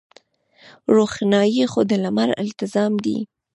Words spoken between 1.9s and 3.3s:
لمر التزام دی.